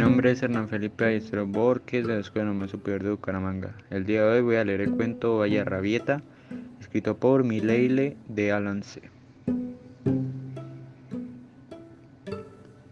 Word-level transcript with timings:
nombre 0.00 0.30
es 0.30 0.42
Hernán 0.42 0.68
Felipe 0.68 1.04
Ayestro 1.04 1.46
Borges 1.46 2.06
de 2.06 2.14
la 2.14 2.20
Escuela 2.20 2.46
Normal 2.46 2.70
Superior 2.70 3.02
de 3.02 3.10
Bucaramanga. 3.10 3.74
El 3.90 4.06
día 4.06 4.24
de 4.24 4.38
hoy 4.38 4.40
voy 4.40 4.56
a 4.56 4.64
leer 4.64 4.80
el 4.80 4.92
cuento 4.92 5.36
Vaya 5.36 5.62
Rabieta, 5.62 6.22
escrito 6.80 7.18
por 7.18 7.44
Mileile 7.44 8.16
de 8.26 8.50
Alance. 8.50 9.02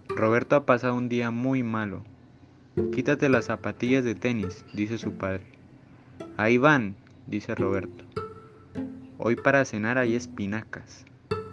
Roberto 0.09 0.55
ha 0.55 0.67
pasado 0.67 0.97
un 0.97 1.09
día 1.09 1.31
muy 1.31 1.63
malo. 1.63 2.05
Quítate 2.93 3.31
las 3.31 3.47
zapatillas 3.47 4.05
de 4.05 4.15
tenis, 4.15 4.67
dice 4.75 4.99
su 4.99 5.13
padre. 5.13 5.47
Ahí 6.37 6.59
van, 6.59 6.95
dice 7.27 7.55
Roberto. 7.55 8.05
Hoy 9.17 9.37
para 9.37 9.65
cenar 9.65 9.97
hay 9.97 10.15
espinacas. 10.15 11.07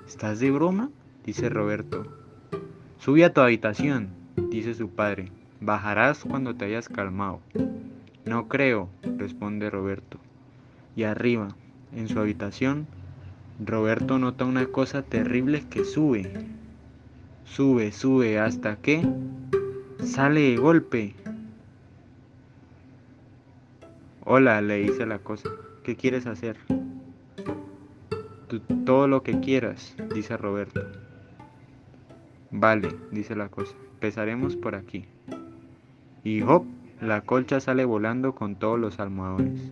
¿Estás 0.05 0.41
de 0.41 0.51
broma? 0.51 0.89
dice 1.25 1.47
Roberto. 1.47 2.05
Sube 2.97 3.23
a 3.23 3.33
tu 3.33 3.39
habitación, 3.39 4.09
dice 4.49 4.73
su 4.73 4.89
padre. 4.89 5.31
Bajarás 5.61 6.23
cuando 6.23 6.55
te 6.55 6.65
hayas 6.65 6.89
calmado. 6.89 7.39
No 8.25 8.47
creo, 8.47 8.89
responde 9.17 9.69
Roberto. 9.69 10.19
Y 10.95 11.03
arriba, 11.03 11.49
en 11.95 12.07
su 12.07 12.19
habitación, 12.19 12.87
Roberto 13.63 14.19
nota 14.19 14.45
una 14.45 14.65
cosa 14.67 15.01
terrible 15.01 15.63
que 15.69 15.85
sube. 15.85 16.31
Sube, 17.45 17.91
sube, 17.91 18.39
hasta 18.39 18.77
que 18.77 19.07
sale 20.03 20.41
de 20.41 20.57
golpe. 20.57 21.15
Hola, 24.23 24.61
le 24.61 24.77
dice 24.77 25.05
la 25.05 25.19
cosa. 25.19 25.49
¿Qué 25.83 25.95
quieres 25.95 26.25
hacer? 26.25 26.57
todo 28.85 29.07
lo 29.07 29.23
que 29.23 29.39
quieras, 29.39 29.95
dice 30.13 30.37
Roberto. 30.37 30.81
Vale, 32.51 32.95
dice 33.11 33.35
la 33.35 33.49
cosa. 33.49 33.75
Empezaremos 33.93 34.55
por 34.55 34.75
aquí. 34.75 35.05
Y 36.25 36.41
hop, 36.41 36.65
la 37.01 37.21
colcha 37.21 37.59
sale 37.59 37.85
volando 37.85 38.33
con 38.33 38.55
todos 38.55 38.79
los 38.79 38.99
almohadones. 38.99 39.71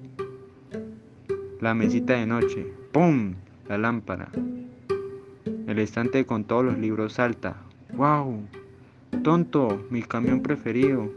La 1.59 1.73
mesita 1.73 2.13
de 2.13 2.27
noche. 2.27 2.71
¡Pum! 2.91 3.33
La 3.67 3.79
lámpara. 3.79 4.29
El 5.65 5.79
estante 5.79 6.27
con 6.27 6.43
todos 6.43 6.63
los 6.63 6.77
libros 6.77 7.13
salta. 7.13 7.55
¡Wow! 7.95 8.41
Tonto, 9.23 9.83
mi 9.89 10.03
camión 10.03 10.43
preferido. 10.43 11.09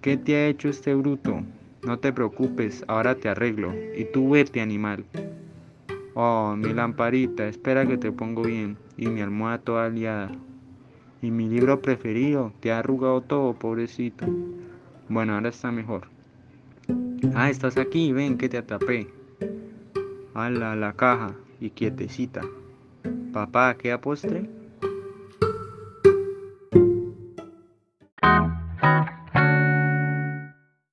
¿Qué 0.00 0.16
te 0.16 0.34
ha 0.34 0.48
hecho 0.48 0.68
este 0.68 0.92
bruto? 0.96 1.42
No 1.84 2.00
te 2.00 2.12
preocupes, 2.12 2.84
ahora 2.88 3.14
te 3.14 3.28
arreglo. 3.28 3.72
Y 3.96 4.06
tú 4.12 4.30
vete, 4.30 4.60
animal. 4.60 5.04
Oh, 6.14 6.56
mi 6.56 6.72
lamparita, 6.72 7.46
espera 7.46 7.86
que 7.86 7.96
te 7.96 8.10
pongo 8.10 8.42
bien. 8.42 8.76
Y 8.96 9.06
mi 9.06 9.20
almohada 9.20 9.58
toda 9.58 9.88
liada. 9.88 10.32
Y 11.22 11.30
mi 11.30 11.48
libro 11.48 11.80
preferido, 11.80 12.52
te 12.60 12.72
ha 12.72 12.78
arrugado 12.78 13.20
todo, 13.20 13.54
pobrecito. 13.54 14.26
Bueno, 15.08 15.34
ahora 15.34 15.50
está 15.50 15.70
mejor. 15.70 16.08
Ah, 17.34 17.50
estás 17.50 17.76
aquí, 17.76 18.12
ven 18.12 18.38
que 18.38 18.48
te 18.48 18.58
atrapé. 18.58 19.08
Ala, 20.34 20.74
la 20.76 20.92
caja 20.94 21.34
y 21.60 21.70
quietecita. 21.70 22.40
Papá, 23.32 23.76
¿qué 23.76 23.96
postre? 23.98 24.59